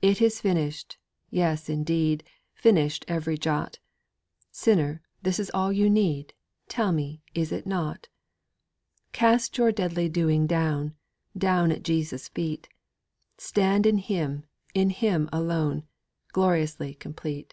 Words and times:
'It 0.00 0.22
is 0.22 0.40
Finished!' 0.40 0.96
yes, 1.28 1.68
indeed, 1.68 2.24
Finished 2.54 3.04
every 3.06 3.36
jot; 3.36 3.78
Sinner, 4.50 5.02
this 5.20 5.38
is 5.38 5.50
all 5.52 5.70
you 5.70 5.90
need; 5.90 6.32
Tell 6.66 6.92
me, 6.92 7.20
is 7.34 7.52
it 7.52 7.66
not? 7.66 8.08
Cast 9.12 9.58
your 9.58 9.70
deadly 9.70 10.08
doing 10.08 10.46
down, 10.46 10.94
Down 11.36 11.70
at 11.70 11.82
Jesus' 11.82 12.28
feet; 12.28 12.70
Stand 13.36 13.84
in 13.84 13.98
Him, 13.98 14.44
in 14.72 14.88
Him 14.88 15.28
alone, 15.30 15.86
Gloriously 16.32 16.94
complete. 16.94 17.52